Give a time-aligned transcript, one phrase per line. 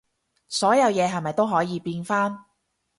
[0.49, 2.45] 所有嘢係咪都可以變返